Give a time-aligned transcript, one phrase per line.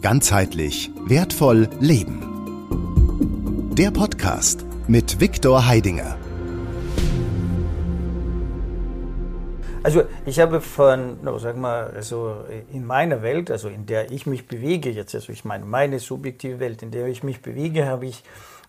[0.00, 2.22] Ganzheitlich wertvoll leben.
[3.76, 6.16] Der Podcast mit Viktor Heidinger.
[9.82, 14.26] Also ich habe von, no, sag mal, also in meiner Welt, also in der ich
[14.26, 18.06] mich bewege jetzt, also ich meine meine subjektive Welt, in der ich mich bewege, habe
[18.06, 18.22] ich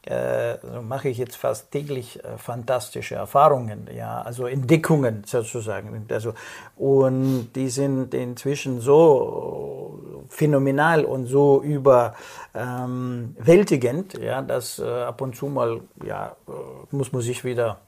[0.06, 6.06] äh, mache ich jetzt fast täglich äh, fantastische Erfahrungen, ja, also Entdeckungen sozusagen.
[6.10, 6.34] Also,
[6.78, 15.36] und die sind inzwischen so phänomenal und so überwältigend, ähm, ja, dass äh, ab und
[15.36, 17.80] zu mal, ja, äh, muss man sich wieder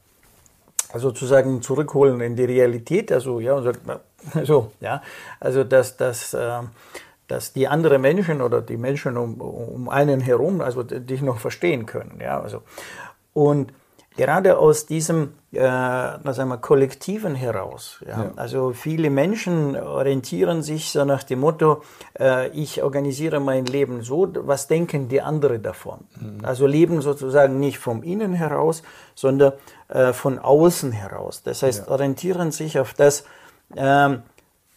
[0.94, 3.62] sozusagen zurückholen in die Realität, also ja,
[4.44, 5.00] so, ja,
[5.40, 6.60] also dass das äh,
[7.32, 11.86] dass die anderen Menschen oder die Menschen um, um einen herum, also dich noch verstehen
[11.86, 12.20] können.
[12.20, 12.60] Ja, also.
[13.32, 13.72] Und
[14.14, 18.04] gerade aus diesem äh, sagen wir, Kollektiven heraus.
[18.06, 18.24] Ja?
[18.24, 18.30] ja?
[18.36, 21.82] Also viele Menschen orientieren sich so nach dem Motto,
[22.20, 26.00] äh, ich organisiere mein Leben so, was denken die anderen davon?
[26.20, 26.44] Mhm.
[26.44, 28.82] Also leben sozusagen nicht vom Innen heraus,
[29.14, 29.54] sondern
[29.88, 31.42] äh, von außen heraus.
[31.42, 31.92] Das heißt, ja.
[31.92, 33.24] orientieren sich auf das,
[33.74, 34.22] ähm,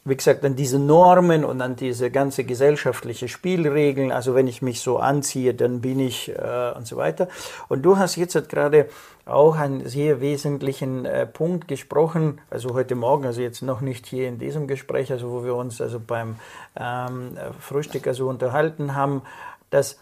[0.08, 4.12] wie gesagt, an diese Normen und an diese ganze gesellschaftliche Spielregeln.
[4.12, 7.28] Also wenn ich mich so anziehe, dann bin ich äh, und so weiter.
[7.70, 8.88] Und du hast jetzt halt gerade
[9.26, 14.28] auch einen sehr wesentlichen äh, Punkt gesprochen, also heute Morgen, also jetzt noch nicht hier
[14.28, 16.36] in diesem Gespräch, also wo wir uns also beim
[16.80, 19.24] ähm, Frühstück also unterhalten haben,
[19.72, 20.00] dass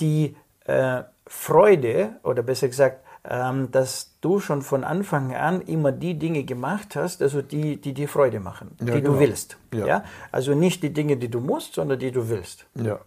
[0.00, 0.34] die
[0.64, 6.96] äh, Freude oder besser gesagt dass du schon von Anfang an immer die Dinge gemacht
[6.96, 9.14] hast, also die, die dir Freude machen, ja, die genau.
[9.14, 9.56] du willst.
[9.74, 9.86] Ja.
[9.86, 10.04] ja.
[10.32, 12.64] Also nicht die Dinge, die du musst, sondern die du willst.
[12.74, 12.98] Ja.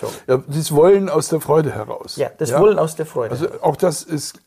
[0.00, 0.10] So.
[0.26, 2.16] ja das Wollen aus der Freude heraus.
[2.16, 2.60] Ja, das ja?
[2.60, 3.30] Wollen aus der Freude.
[3.30, 4.40] Also auch das ist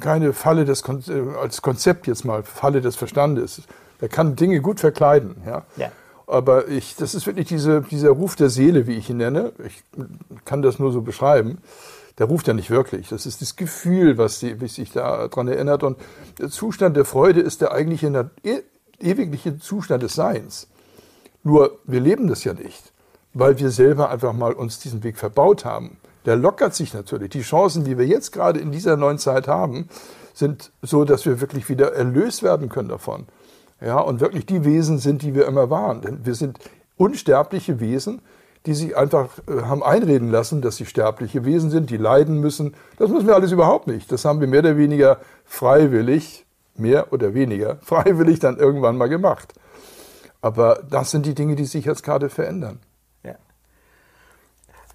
[0.00, 3.62] keine Falle des Kon äh, als Konzept jetzt mal Falle des Verstandes.
[4.00, 5.36] Er kann Dinge gut verkleiden.
[5.46, 5.66] Ja.
[5.76, 5.92] ja.
[6.26, 9.52] Aber ich, das ist wirklich diese, dieser Ruf der Seele, wie ich ihn nenne.
[9.64, 9.82] Ich
[10.44, 11.58] kann das nur so beschreiben
[12.18, 13.08] der ruft ja nicht wirklich.
[13.08, 15.82] Das ist das Gefühl, was, die, was sich daran erinnert.
[15.82, 15.98] Und
[16.38, 18.62] der Zustand der Freude ist der eigentliche e
[19.00, 20.66] ewigliche Zustand des Seins.
[21.44, 22.92] Nur wir leben das ja nicht,
[23.32, 25.98] weil wir selber einfach mal uns diesen Weg verbaut haben.
[26.26, 27.30] Der lockert sich natürlich.
[27.30, 29.88] Die Chancen, die wir jetzt gerade in dieser neuen Zeit haben,
[30.34, 33.26] sind so, dass wir wirklich wieder erlöst werden können davon.
[33.80, 36.00] Ja, und wirklich die Wesen sind, die wir immer waren.
[36.00, 36.58] Denn wir sind
[36.96, 38.20] unsterbliche Wesen,
[38.68, 42.74] die sich einfach äh, haben einreden lassen, dass sie sterbliche Wesen sind, die leiden müssen.
[42.98, 44.12] Das müssen wir alles überhaupt nicht.
[44.12, 46.46] Das haben wir mehr oder weniger freiwillig,
[46.76, 49.54] mehr oder weniger freiwillig dann irgendwann mal gemacht.
[50.40, 52.78] Aber das sind die Dinge, die sich jetzt gerade verändern.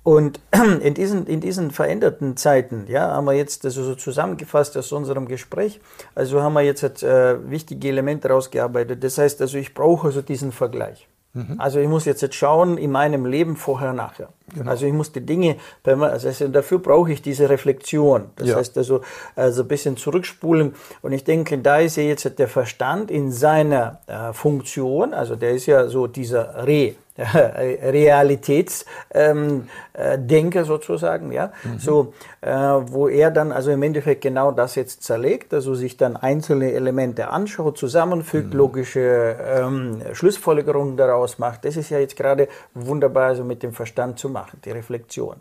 [0.03, 0.41] Und
[0.81, 5.27] in diesen, in diesen veränderten Zeiten, ja, haben wir jetzt also so zusammengefasst aus unserem
[5.27, 5.79] Gespräch,
[6.13, 9.03] also haben wir jetzt äh, wichtige Elemente rausgearbeitet.
[9.03, 11.07] Das heißt also, ich brauche also diesen Vergleich.
[11.33, 11.55] Mhm.
[11.59, 14.29] Also ich muss jetzt, jetzt schauen in meinem Leben vorher, nachher.
[14.53, 14.69] Genau.
[14.69, 18.25] Also ich muss die Dinge, also dafür brauche ich diese Reflexion.
[18.35, 18.55] Das ja.
[18.55, 19.01] heißt also,
[19.35, 20.75] also ein bisschen zurückspulen.
[21.01, 25.51] Und ich denke, da ist ja jetzt der Verstand in seiner äh, Funktion, also der
[25.51, 31.77] ist ja so dieser Re, Realitätsdenker ähm, äh, sozusagen, ja, mhm.
[31.77, 36.17] so, äh, wo er dann also im Endeffekt genau das jetzt zerlegt, also sich dann
[36.17, 38.57] einzelne Elemente anschaut, zusammenfügt, mhm.
[38.57, 41.65] logische ähm, Schlussfolgerungen daraus macht.
[41.65, 45.37] Das ist ja jetzt gerade wunderbar also mit dem Verstand zu machen, die Reflexion.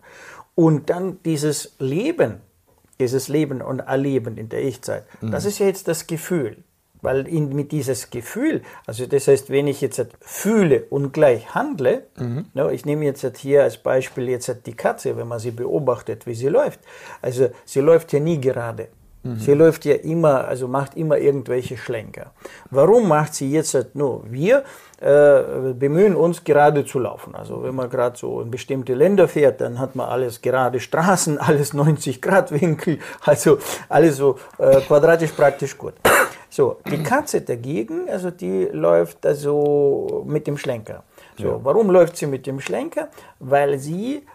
[0.55, 2.41] Und dann dieses Leben,
[3.01, 5.33] dieses Leben und Erleben in der Echtzeit, mhm.
[5.33, 6.59] das ist ja jetzt das Gefühl.
[7.05, 12.05] Weil in, mit dieses Gefühl, also das heißt, wenn ich jetzt fühle und gleich handle,
[12.17, 12.47] mhm.
[12.55, 16.35] ne, ich nehme jetzt hier als Beispiel jetzt die Katze, wenn man sie beobachtet, wie
[16.35, 16.79] sie läuft.
[17.21, 18.87] Also sie läuft ja nie gerade.
[19.23, 19.39] Mhm.
[19.39, 22.33] Sie läuft ja immer, also macht immer irgendwelche Schlenker.
[22.71, 24.25] Warum macht sie jetzt nur?
[24.29, 24.65] Wir
[25.01, 27.35] äh, bemühen uns gerade zu laufen.
[27.35, 31.39] Also wenn man gerade so in bestimmte Länder fährt, dann hat man alles gerade Straßen,
[31.39, 35.95] alles 90 Grad Winkel, also alles so äh, quadratisch praktisch gut.
[36.51, 41.03] So, die Katze dagegen, also die läuft also mit dem Schlenker.
[41.39, 41.61] So, ja.
[41.63, 43.09] warum läuft sie mit dem Schlenker?
[43.39, 44.27] Weil sie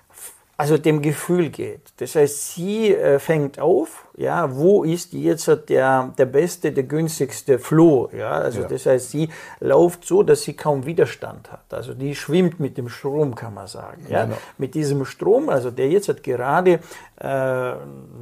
[0.59, 1.81] also dem Gefühl geht.
[1.98, 7.59] Das heißt, sie äh, fängt auf, ja, wo ist jetzt der, der beste, der günstigste
[7.59, 8.68] Floh, ja, also ja.
[8.68, 11.71] das heißt, sie läuft so, dass sie kaum Widerstand hat.
[11.71, 14.38] Also die schwimmt mit dem Strom, kann man sagen, ja, genau.
[14.57, 16.80] mit diesem Strom, also der jetzt hat gerade,
[17.21, 17.74] äh,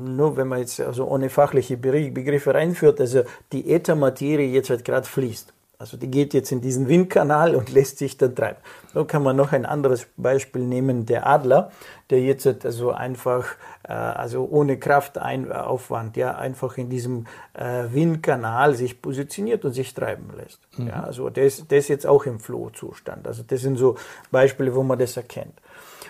[0.06, 3.24] nur wenn man jetzt also ohne fachliche Begriffe reinführt, also
[3.54, 5.55] die Äthermaterie jetzt halt gerade fließt.
[5.78, 8.60] Also die geht jetzt in diesen Windkanal und lässt sich dann treiben.
[8.94, 11.72] So kann man noch ein anderes Beispiel nehmen, der Adler,
[12.10, 19.02] der jetzt also einfach, äh, also ohne Kraftaufwand, ja, einfach in diesem äh, Windkanal sich
[19.02, 20.60] positioniert und sich treiben lässt.
[20.78, 20.88] Mhm.
[20.88, 23.28] Ja, also der ist, der ist jetzt auch im Flow-Zustand.
[23.28, 23.96] Also das sind so
[24.32, 25.60] Beispiele, wo man das erkennt.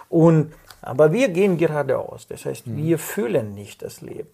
[0.10, 2.28] Und, aber wir gehen geradeaus.
[2.28, 2.78] Das heißt, mhm.
[2.78, 4.30] wir fühlen nicht das Leben.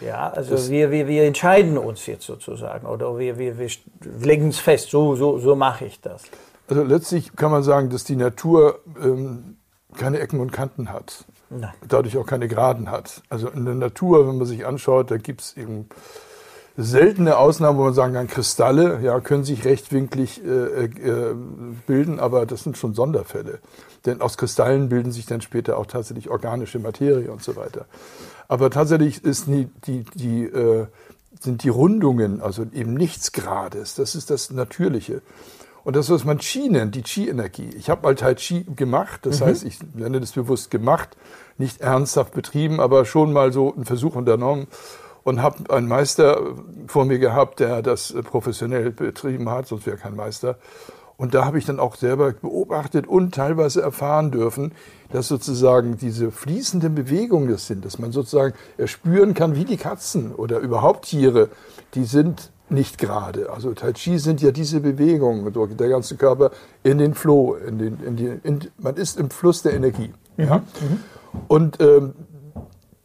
[0.00, 3.68] Ja, also wir, wir, wir entscheiden uns jetzt sozusagen oder wir, wir, wir
[4.20, 6.24] legen es fest, so, so, so mache ich das.
[6.68, 9.56] Also letztlich kann man sagen, dass die Natur ähm,
[9.96, 11.24] keine Ecken und Kanten hat.
[11.50, 11.72] Nein.
[11.86, 13.22] Dadurch auch keine Geraden hat.
[13.28, 15.88] Also in der Natur, wenn man sich anschaut, da gibt es eben
[16.76, 21.34] seltene Ausnahmen, wo man sagen kann, Kristalle ja, können sich rechtwinklig äh, äh,
[21.86, 23.58] bilden, aber das sind schon Sonderfälle.
[24.06, 27.86] Denn aus Kristallen bilden sich dann später auch tatsächlich organische Materie und so weiter.
[28.52, 30.84] Aber tatsächlich ist die, die, die, äh,
[31.40, 35.22] sind die Rundungen, also eben nichts Grades, das ist das Natürliche.
[35.84, 37.70] Und das, was man Qi nennt, die Qi-Energie.
[37.78, 39.44] Ich habe mal Tai Chi gemacht, das mhm.
[39.46, 41.16] heißt, ich nenne das bewusst gemacht,
[41.56, 44.66] nicht ernsthaft betrieben, aber schon mal so einen Versuch unternommen
[45.24, 46.54] und habe einen Meister
[46.88, 50.58] vor mir gehabt, der das professionell betrieben hat, sonst wäre kein Meister.
[51.16, 54.72] Und da habe ich dann auch selber beobachtet und teilweise erfahren dürfen,
[55.12, 60.34] dass sozusagen diese fließenden Bewegungen das sind, dass man sozusagen erspüren kann, wie die Katzen
[60.34, 61.48] oder überhaupt Tiere,
[61.94, 63.50] die sind nicht gerade.
[63.50, 66.50] Also Tai Chi sind ja diese Bewegungen, der ganze Körper
[66.82, 70.12] in den Flow, in den, in die, in, man ist im Fluss der Energie.
[70.36, 70.44] Mhm.
[70.44, 70.56] Ja?
[70.56, 71.00] Mhm.
[71.48, 72.14] Und ähm,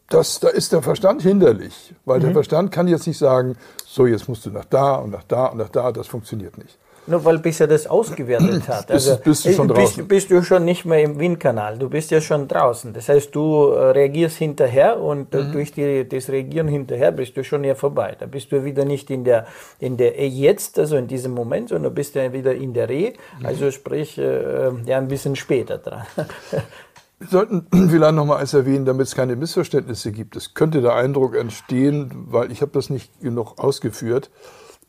[0.08, 2.24] das, da ist der Verstand hinderlich, weil mhm.
[2.24, 3.56] der Verstand kann jetzt nicht sagen,
[3.86, 6.78] so jetzt musst du nach da und nach da und nach da, das funktioniert nicht.
[7.08, 8.90] Nur weil bisher das ausgewertet hat.
[8.90, 10.06] Also bist, du schon draußen?
[10.06, 12.92] Bist, bist, du schon nicht mehr im Windkanal, du bist ja schon draußen.
[12.92, 15.52] Das heißt, du äh, reagierst hinterher und äh, mhm.
[15.52, 18.16] durch die, das Reagieren hinterher bist du schon ja vorbei.
[18.18, 19.46] Da bist du wieder nicht in der,
[19.80, 23.46] in der Jetzt, also in diesem Moment, sondern bist ja wieder in der Re, mhm.
[23.46, 26.02] also sprich äh, ja ein bisschen später dran.
[27.18, 30.36] Wir sollten vielleicht noch mal eins erwähnen, damit es keine Missverständnisse gibt.
[30.36, 34.30] Es könnte der Eindruck entstehen, weil ich habe das nicht genug ausgeführt,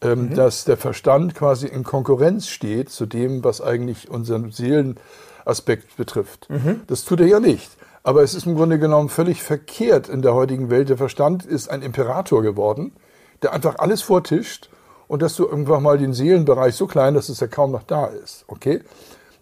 [0.01, 0.35] ähm, mhm.
[0.35, 6.49] dass der Verstand quasi in Konkurrenz steht zu dem, was eigentlich unseren Seelenaspekt betrifft.
[6.49, 6.81] Mhm.
[6.87, 7.69] Das tut er ja nicht.
[8.03, 10.89] Aber es ist im Grunde genommen völlig verkehrt in der heutigen Welt.
[10.89, 12.93] Der Verstand ist ein Imperator geworden,
[13.41, 14.69] der einfach alles vortischt
[15.07, 18.05] und dass du irgendwann mal den Seelenbereich so klein, dass es ja kaum noch da
[18.05, 18.45] ist.
[18.47, 18.81] Okay?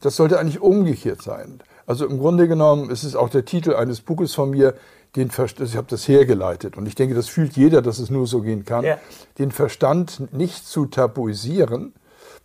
[0.02, 1.60] Das sollte eigentlich umgekehrt sein.
[1.86, 4.74] Also im Grunde genommen ist es auch der Titel eines Buches von mir,
[5.18, 8.28] den Verstand, ich habe das hergeleitet und ich denke, das fühlt jeder, dass es nur
[8.28, 8.98] so gehen kann, ja.
[9.40, 11.94] den Verstand nicht zu tabuisieren,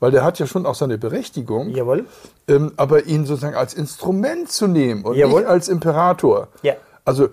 [0.00, 2.06] weil der hat ja schon auch seine Berechtigung, Jawohl.
[2.48, 5.42] Ähm, aber ihn sozusagen als Instrument zu nehmen und Jawohl.
[5.42, 6.48] nicht als Imperator.
[6.62, 6.74] Ja.
[7.04, 7.28] Also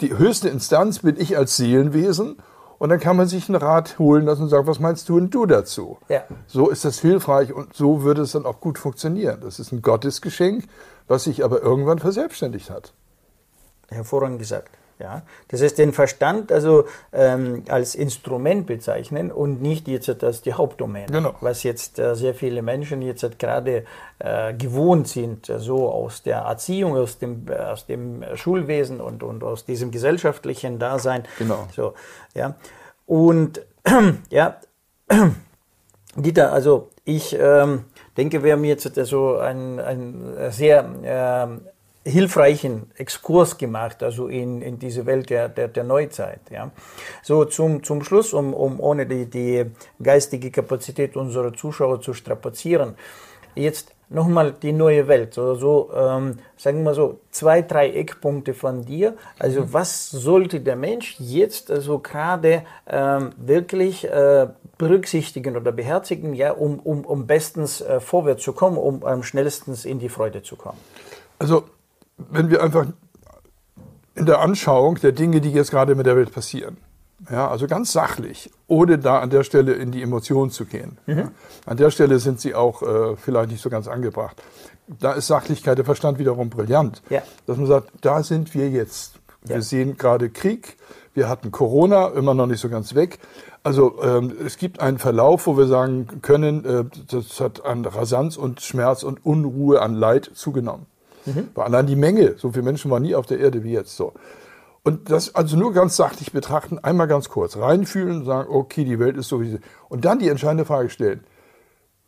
[0.00, 2.36] die höchste Instanz bin ich als Seelenwesen
[2.78, 5.34] und dann kann man sich einen Rat holen lassen und sagen, was meinst du und
[5.34, 5.98] du dazu?
[6.08, 6.22] Ja.
[6.46, 9.40] So ist das hilfreich und so würde es dann auch gut funktionieren.
[9.42, 10.64] Das ist ein Gottesgeschenk,
[11.08, 12.92] was sich aber irgendwann verselbstständigt hat
[13.90, 14.70] hervorragend gesagt.
[14.98, 20.54] Ja, das heißt, den Verstand also ähm, als Instrument bezeichnen und nicht jetzt als die
[20.54, 21.12] Hauptdomäne.
[21.12, 21.34] Genau.
[21.42, 23.84] Was jetzt äh, sehr viele Menschen jetzt gerade
[24.18, 29.22] äh, gewohnt sind, äh, so aus der Erziehung, aus dem, äh, aus dem Schulwesen und,
[29.22, 31.24] und aus diesem gesellschaftlichen Dasein.
[31.38, 31.68] Genau.
[31.76, 31.92] So,
[32.34, 32.54] ja.
[33.04, 33.60] Und
[34.30, 34.60] ja,
[36.16, 37.84] Dieter, also ich ähm,
[38.16, 41.60] denke, wir haben jetzt so ein, ein sehr ähm,
[42.06, 46.40] hilfreichen Exkurs gemacht, also in, in diese Welt der, der, der Neuzeit.
[46.50, 46.70] Ja.
[47.22, 49.66] So zum, zum Schluss, um, um ohne die, die
[50.00, 52.94] geistige Kapazität unserer Zuschauer zu strapazieren,
[53.56, 58.84] jetzt nochmal die neue Welt, so, so ähm, sagen wir so zwei, drei Eckpunkte von
[58.84, 59.16] dir.
[59.40, 59.72] Also mhm.
[59.72, 64.46] was sollte der Mensch jetzt also gerade ähm, wirklich äh,
[64.78, 69.84] berücksichtigen oder beherzigen, ja, um, um, um bestens äh, vorwärts zu kommen, um am schnellstens
[69.84, 70.78] in die Freude zu kommen?
[71.40, 71.64] Also
[72.16, 72.86] wenn wir einfach
[74.14, 76.78] in der Anschauung der Dinge, die jetzt gerade mit der Welt passieren,
[77.30, 80.98] ja, also ganz sachlich, ohne da an der Stelle in die Emotionen zu gehen.
[81.06, 81.18] Mhm.
[81.18, 81.30] Ja,
[81.64, 84.42] an der Stelle sind sie auch äh, vielleicht nicht so ganz angebracht.
[85.00, 87.02] Da ist Sachlichkeit, der Verstand wiederum brillant.
[87.08, 87.22] Ja.
[87.46, 89.18] Dass man sagt, da sind wir jetzt.
[89.42, 90.76] Wir sehen gerade Krieg,
[91.14, 93.18] wir hatten Corona, immer noch nicht so ganz weg.
[93.62, 98.36] Also ähm, es gibt einen Verlauf, wo wir sagen können, äh, das hat an Rasanz
[98.36, 100.86] und Schmerz und Unruhe, an Leid zugenommen.
[101.26, 101.48] Mhm.
[101.54, 104.12] Weil allein die Menge, so viele Menschen waren nie auf der Erde wie jetzt so.
[104.82, 109.00] Und das also nur ganz sachlich betrachten, einmal ganz kurz reinfühlen und sagen, okay, die
[109.00, 109.58] Welt ist so wie sie.
[109.88, 111.24] Und dann die entscheidende Frage stellen,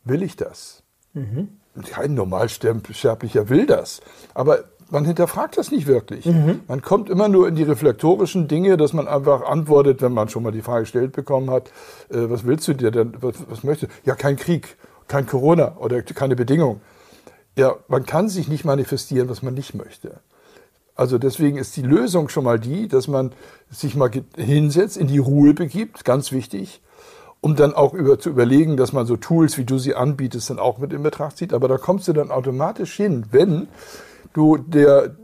[0.05, 0.81] will ich das?
[1.13, 1.49] Mhm.
[1.89, 3.99] kein Normalsterblicher will das.
[4.33, 6.25] Aber man hinterfragt das nicht wirklich.
[6.25, 6.61] Mhm.
[6.67, 10.43] Man kommt immer nur in die reflektorischen Dinge, dass man einfach antwortet, wenn man schon
[10.43, 11.71] mal die Frage gestellt bekommen hat,
[12.09, 13.95] äh, was willst du dir denn, was, was möchtest du?
[14.05, 16.81] Ja, kein Krieg, kein Corona oder keine Bedingung.
[17.59, 20.21] Ja, man kann sich nicht manifestieren, was man nicht möchte.
[20.95, 23.33] Also deswegen ist die Lösung schon mal die, dass man
[23.69, 26.81] sich mal hinsetzt, in die Ruhe begibt, ganz wichtig,
[27.41, 30.57] um dann auch über, zu überlegen, dass man so Tools, wie du sie anbietest, dann
[30.57, 31.51] auch mit in Betracht zieht.
[31.51, 33.67] Aber da kommst du dann automatisch hin, wenn
[34.31, 35.17] du der,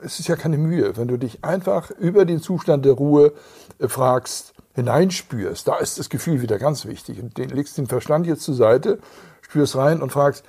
[0.00, 3.32] es ist ja keine Mühe, wenn du dich einfach über den Zustand der Ruhe
[3.80, 7.20] äh, fragst, hineinspürst, da ist das Gefühl wieder ganz wichtig.
[7.20, 9.00] Und den legst den Verstand jetzt zur Seite,
[9.40, 10.44] spürst rein und fragst,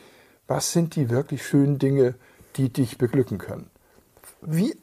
[0.48, 2.16] was sind die wirklich schönen Dinge,
[2.56, 3.70] die dich beglücken können?
[4.42, 4.75] Wie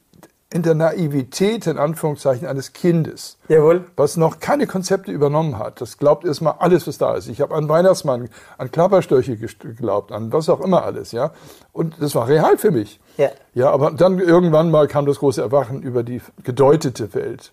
[0.55, 3.87] in der Naivität, in Anführungszeichen, eines Kindes, Jawohl.
[3.97, 5.81] was noch keine Konzepte übernommen hat.
[5.81, 7.27] Das glaubt erstmal alles, was da ist.
[7.27, 11.33] Ich habe an Weihnachtsmann, an Klapperstörche geglaubt, an was auch immer alles, ja.
[11.73, 13.01] Und das war real für mich.
[13.17, 13.31] Ja.
[13.53, 17.53] Ja, aber dann irgendwann mal kam das große Erwachen über die gedeutete Welt.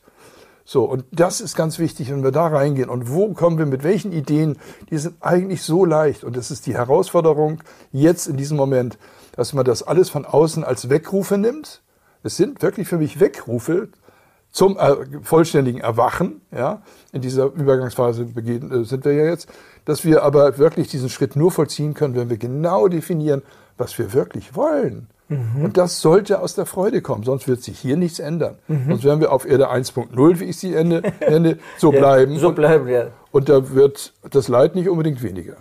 [0.63, 2.89] So, und das ist ganz wichtig, wenn wir da reingehen.
[2.89, 4.57] Und wo kommen wir mit welchen Ideen?
[4.89, 6.23] Die sind eigentlich so leicht.
[6.23, 8.97] Und das ist die Herausforderung jetzt in diesem Moment,
[9.35, 11.81] dass man das alles von außen als Wegrufe nimmt
[12.23, 13.89] es sind wirklich für mich Wegrufe
[14.51, 16.41] zum äh, vollständigen Erwachen.
[16.51, 19.49] Ja, in dieser Übergangsphase äh, sind wir ja jetzt,
[19.85, 23.41] dass wir aber wirklich diesen Schritt nur vollziehen können, wenn wir genau definieren,
[23.77, 25.07] was wir wirklich wollen.
[25.31, 25.63] Mhm.
[25.63, 28.57] Und das sollte aus der Freude kommen, sonst wird sich hier nichts ändern.
[28.67, 28.85] Mhm.
[28.89, 32.37] Sonst werden wir auf Erde 1.0, wie ich sie ende, ende so bleiben.
[32.37, 33.11] so bleiben wir.
[33.31, 35.55] Und, da wird das Leid nicht unbedingt weniger.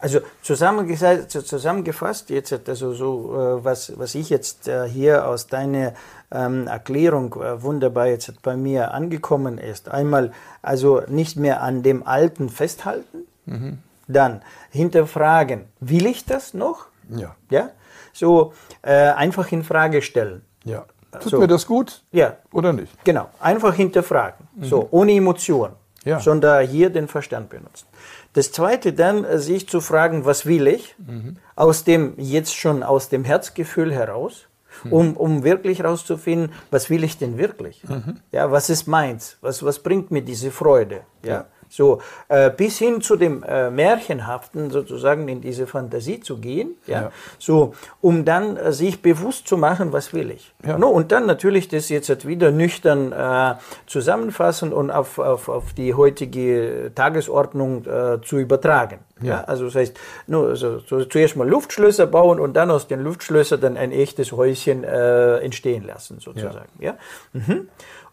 [0.00, 5.94] Also zusammengefasst, jetzt also so, äh, was, was ich jetzt äh, hier aus deiner
[6.32, 9.88] ähm, Erklärung äh, wunderbar jetzt bei mir angekommen ist.
[9.88, 13.78] Einmal also nicht mehr an dem Alten festhalten, mhm.
[14.08, 16.86] dann hinterfragen, will ich das noch?
[17.08, 17.36] Ja.
[17.48, 17.70] Ja.
[18.12, 18.52] So
[18.82, 20.42] äh, einfach in Frage stellen.
[20.64, 20.84] Ja.
[21.20, 21.38] Tut so.
[21.38, 22.02] mir das gut?
[22.10, 22.36] Ja.
[22.52, 22.92] Oder nicht?
[23.04, 23.28] Genau.
[23.38, 24.46] Einfach hinterfragen.
[24.54, 24.64] Mhm.
[24.64, 25.72] So ohne Emotion,
[26.04, 26.20] ja.
[26.20, 27.86] sondern hier den Verstand benutzen.
[28.32, 30.94] Das zweite dann, äh, sich zu fragen, was will ich?
[30.98, 31.36] Mhm.
[31.54, 34.46] Aus dem, jetzt schon aus dem Herzgefühl heraus,
[34.84, 34.92] mhm.
[34.92, 37.84] um, um wirklich herauszufinden, was will ich denn wirklich?
[37.84, 38.20] Mhm.
[38.30, 39.36] Ja, was ist meins?
[39.42, 41.02] Was, was bringt mir diese Freude?
[41.24, 41.30] Ja.
[41.30, 41.46] ja.
[41.72, 47.00] So, äh, bis hin zu dem äh, Märchenhaften sozusagen in diese Fantasie zu gehen, ja,
[47.04, 47.12] ja.
[47.38, 50.52] so, um dann äh, sich bewusst zu machen, was will ich.
[50.66, 50.76] Ja.
[50.76, 53.54] No, und dann natürlich das jetzt wieder nüchtern äh,
[53.86, 58.98] zusammenfassen und auf, auf, auf die heutige Tagesordnung äh, zu übertragen.
[59.22, 59.28] Ja.
[59.28, 59.44] ja.
[59.44, 63.62] also das heißt, no, also, so, zuerst mal Luftschlösser bauen und dann aus den Luftschlössern
[63.62, 66.68] dann ein echtes Häuschen äh, entstehen lassen, sozusagen.
[66.78, 66.96] Ja.
[67.32, 67.40] ja?
[67.40, 67.68] Mhm.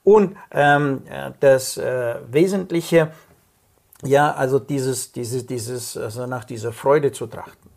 [0.06, 1.02] Und ähm,
[1.42, 3.12] das äh, Wesentliche
[4.04, 7.70] ja, also dieses, dieses, dieses, also nach dieser Freude zu trachten.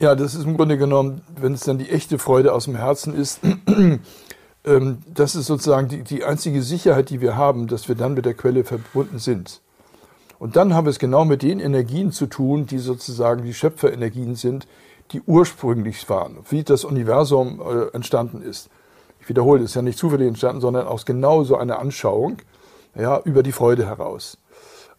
[0.00, 3.14] Ja, das ist im Grunde genommen, wenn es dann die echte Freude aus dem Herzen
[3.14, 3.40] ist,
[4.64, 8.24] ähm, das ist sozusagen die, die einzige Sicherheit, die wir haben, dass wir dann mit
[8.24, 9.60] der Quelle verbunden sind.
[10.38, 14.34] Und dann haben wir es genau mit den Energien zu tun, die sozusagen die Schöpferenergien
[14.34, 14.66] sind,
[15.12, 18.68] die ursprünglich waren, wie das Universum äh, entstanden ist.
[19.20, 22.38] Ich wiederhole, es ist ja nicht zufällig entstanden, sondern aus genau so einer Anschauung
[22.94, 24.38] ja, über die Freude heraus.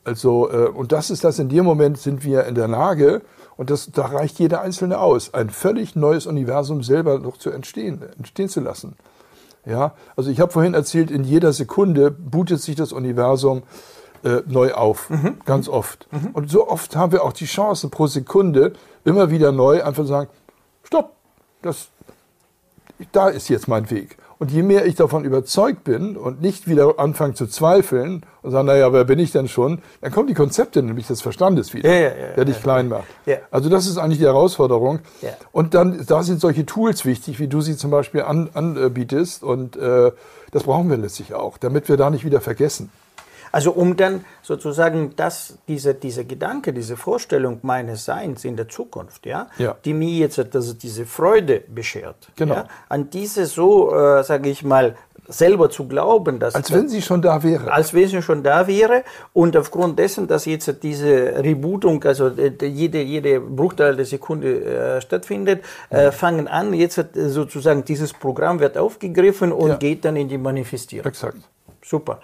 [0.06, 3.22] Also, äh, und das ist das, in dem Moment sind wir in der Lage,
[3.58, 8.02] und das, da reicht jeder Einzelne aus, ein völlig neues Universum selber noch zu entstehen,
[8.18, 8.96] entstehen zu lassen.
[9.66, 13.64] Ja, also ich habe vorhin erzählt, in jeder Sekunde bootet sich das Universum
[14.24, 15.40] äh, neu auf, mhm.
[15.46, 16.08] ganz oft.
[16.12, 16.32] Mhm.
[16.34, 18.74] Und so oft haben wir auch die Chance, pro Sekunde
[19.06, 20.30] immer wieder neu einfach zu sagen,
[20.84, 21.14] stopp,
[21.64, 21.88] das,
[23.12, 24.18] da ist jetzt mein Weg.
[24.38, 28.68] Und je mehr ich davon überzeugt bin und nicht wieder anfange zu zweifeln und sagen,
[28.68, 31.96] naja, wer bin ich denn schon, dann kommen die Konzepte nämlich des Verstandes wieder, ja,
[31.96, 33.06] ja, ja, der dich klein macht.
[33.52, 35.00] Also das ist eigentlich die Herausforderung.
[35.52, 39.44] Und dann, da sind solche Tools wichtig, wie du sie zum Beispiel an, anbietest.
[39.44, 40.12] Und äh,
[40.52, 42.92] das brauchen wir letztlich auch, damit wir da nicht wieder vergessen.
[43.56, 49.26] Also um dann sozusagen das, diese, diese Gedanke, diese Vorstellung meines Seins in der Zukunft,
[49.26, 49.78] ja, ja.
[49.86, 52.56] die mir jetzt also diese Freude beschert, genau.
[52.56, 54.98] ja, an diese so, äh, sage ich mal,
[55.30, 58.68] selber zu glauben, dass als wenn sie schon da wäre, als wenn sie schon da
[58.68, 64.66] wäre und aufgrund dessen, dass jetzt diese Rebootung, also äh, jede jede Bruchteil der Sekunde
[64.66, 69.76] äh, stattfindet, äh, fangen an jetzt sozusagen dieses Programm wird aufgegriffen und ja.
[69.78, 71.08] geht dann in die Manifestierung.
[71.08, 71.38] Exakt.
[71.82, 72.20] Super.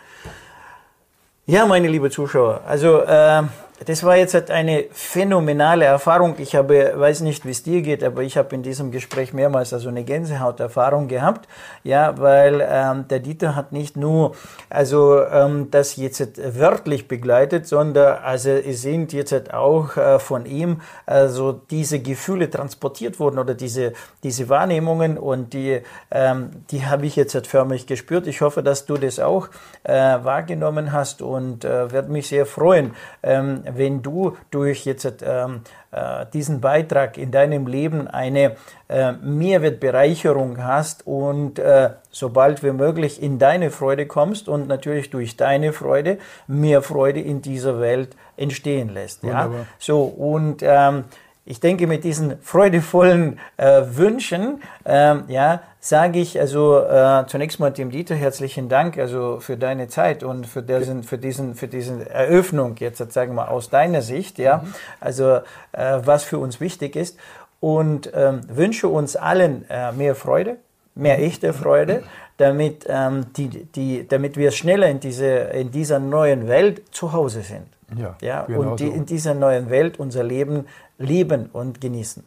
[1.48, 3.42] Ja, meine liebe Zuschauer, also äh,
[3.86, 6.36] das war jetzt halt eine phänomenale Erfahrung.
[6.38, 9.74] Ich habe, weiß nicht, wie es dir geht, aber ich habe in diesem Gespräch mehrmals
[9.74, 11.48] also eine Gänsehauterfahrung gehabt,
[11.84, 14.36] ja, weil ähm, der Dieter hat nicht nur
[14.70, 16.22] also ähm, das jetzt
[16.60, 23.20] wörtlich begleitet, sondern also es sind jetzt auch äh, von ihm also diese Gefühle transportiert
[23.20, 28.28] worden oder diese diese Wahrnehmungen und die ähm, die habe ich jetzt förmlich gespürt.
[28.28, 29.48] Ich hoffe, dass du das auch
[29.84, 35.62] äh, wahrgenommen hast und äh, werde mich sehr freuen, ähm, wenn du durch jetzt ähm,
[35.92, 38.56] äh, diesen Beitrag in deinem Leben eine
[38.88, 45.38] äh, Mehrwertbereicherung hast und äh, sobald wie möglich in deine Freude kommst und natürlich durch
[45.38, 49.24] deine Freude mehr Freude in dieser Welt entstehen lässt.
[49.24, 49.50] Ja?
[49.80, 51.06] So und ähm,
[51.46, 57.72] ich denke, mit diesen freudevollen äh, Wünschen, ähm, ja, sage ich also äh, zunächst mal
[57.72, 62.06] dem Dieter herzlichen Dank also für deine Zeit und für diesen für diesen für diesen
[62.06, 64.58] Eröffnung jetzt sagen wir aus deiner Sicht ja.
[64.58, 64.74] Mhm.
[65.00, 65.38] also
[65.72, 67.18] äh, was für uns wichtig ist.
[67.60, 70.58] Und ähm, wünsche uns allen äh, mehr Freude
[70.94, 72.04] mehr echte Freude
[72.38, 77.42] damit ähm, die die damit wir schneller in diese in dieser neuen Welt zu Hause
[77.42, 77.68] sind
[77.98, 80.66] ja, ja und die, in dieser neuen Welt unser Leben
[80.98, 82.24] leben und genießen